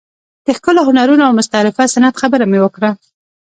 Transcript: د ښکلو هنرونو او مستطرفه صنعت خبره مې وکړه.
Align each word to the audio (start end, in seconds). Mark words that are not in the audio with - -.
د 0.45 0.47
ښکلو 0.57 0.81
هنرونو 0.87 1.23
او 1.27 1.33
مستطرفه 1.39 1.83
صنعت 1.93 2.15
خبره 2.21 2.45
مې 2.51 2.59
وکړه. 2.61 2.89